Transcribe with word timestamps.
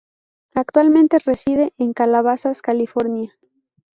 Actualmente 0.55 1.19
reside 1.19 1.75
en 1.77 1.93
Calabasas, 1.93 2.63
California. 2.63 3.37